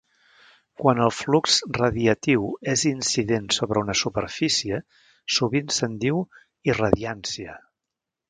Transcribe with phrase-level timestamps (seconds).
[0.83, 4.81] Quan el flux radiatiu és incident sobre una superfície,
[5.37, 6.25] sovint se'n diu
[6.73, 7.59] irradiància.